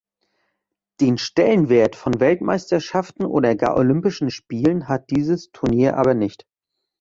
Den 0.99 1.19
Stellenwert 1.19 1.95
von 1.95 2.19
Weltmeisterschaften 2.19 3.23
oder 3.23 3.53
gar 3.55 3.77
Olympischen 3.77 4.31
Spielen 4.31 4.87
hat 4.87 5.11
dieses 5.11 5.51
Turnier 5.51 5.95
aber 5.95 6.15
nicht. 6.15 6.47